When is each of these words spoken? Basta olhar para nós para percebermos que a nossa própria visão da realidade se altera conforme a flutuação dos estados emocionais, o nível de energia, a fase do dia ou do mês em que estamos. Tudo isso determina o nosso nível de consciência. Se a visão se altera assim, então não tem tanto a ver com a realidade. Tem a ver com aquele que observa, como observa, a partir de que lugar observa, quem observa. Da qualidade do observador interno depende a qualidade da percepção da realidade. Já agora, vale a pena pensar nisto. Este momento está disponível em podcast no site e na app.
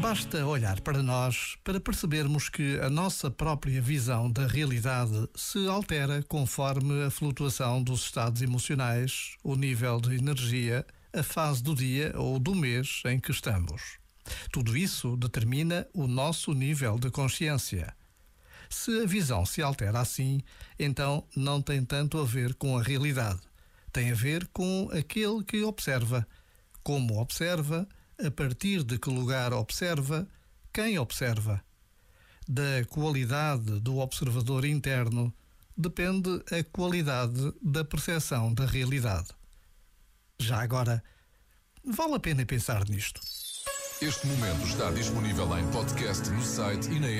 Basta 0.00 0.46
olhar 0.46 0.80
para 0.80 1.02
nós 1.02 1.56
para 1.62 1.78
percebermos 1.78 2.48
que 2.48 2.80
a 2.80 2.88
nossa 2.88 3.30
própria 3.30 3.82
visão 3.82 4.30
da 4.30 4.46
realidade 4.46 5.28
se 5.36 5.68
altera 5.68 6.22
conforme 6.22 7.04
a 7.04 7.10
flutuação 7.10 7.82
dos 7.82 8.04
estados 8.04 8.40
emocionais, 8.40 9.36
o 9.44 9.54
nível 9.54 10.00
de 10.00 10.16
energia, 10.16 10.86
a 11.12 11.22
fase 11.22 11.62
do 11.62 11.74
dia 11.74 12.14
ou 12.16 12.38
do 12.38 12.54
mês 12.54 13.02
em 13.04 13.20
que 13.20 13.30
estamos. 13.30 13.98
Tudo 14.50 14.76
isso 14.76 15.16
determina 15.16 15.86
o 15.92 16.06
nosso 16.06 16.54
nível 16.54 16.98
de 16.98 17.10
consciência. 17.10 17.94
Se 18.70 19.02
a 19.02 19.06
visão 19.06 19.44
se 19.44 19.60
altera 19.60 20.00
assim, 20.00 20.40
então 20.78 21.26
não 21.36 21.60
tem 21.60 21.84
tanto 21.84 22.18
a 22.18 22.24
ver 22.24 22.54
com 22.54 22.78
a 22.78 22.82
realidade. 22.82 23.49
Tem 23.92 24.10
a 24.10 24.14
ver 24.14 24.46
com 24.48 24.88
aquele 24.92 25.42
que 25.44 25.62
observa, 25.62 26.26
como 26.82 27.20
observa, 27.20 27.88
a 28.24 28.30
partir 28.30 28.84
de 28.84 28.98
que 28.98 29.10
lugar 29.10 29.52
observa, 29.52 30.28
quem 30.72 30.98
observa. 30.98 31.62
Da 32.48 32.84
qualidade 32.88 33.80
do 33.80 33.98
observador 33.98 34.64
interno 34.64 35.34
depende 35.76 36.42
a 36.52 36.62
qualidade 36.64 37.52
da 37.62 37.84
percepção 37.84 38.52
da 38.52 38.66
realidade. 38.66 39.28
Já 40.38 40.62
agora, 40.62 41.02
vale 41.84 42.14
a 42.14 42.20
pena 42.20 42.46
pensar 42.46 42.88
nisto. 42.88 43.20
Este 44.00 44.26
momento 44.26 44.66
está 44.66 44.90
disponível 44.90 45.58
em 45.58 45.70
podcast 45.70 46.28
no 46.30 46.42
site 46.42 46.90
e 46.90 47.00
na 47.00 47.08
app. 47.08 47.18